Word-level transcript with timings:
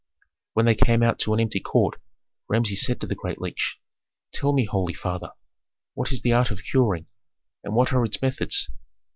When 0.53 0.65
they 0.65 0.73
came 0.73 1.03
out 1.03 1.19
to 1.19 1.33
an 1.35 1.39
empty 1.39 1.59
court, 1.59 2.01
Rameses 2.47 2.83
said 2.83 2.99
to 3.01 3.05
the 3.05 3.13
great 3.13 3.39
leech, 3.39 3.79
"Tell 4.33 4.51
me, 4.51 4.65
holy 4.65 4.95
father, 4.95 5.31
what 5.93 6.11
is 6.11 6.23
the 6.23 6.33
art 6.33 6.49
of 6.49 6.63
curing, 6.63 7.05
and 7.63 7.75
what 7.75 7.93
are 7.93 8.03
its 8.03 8.19
methods. 8.19 8.67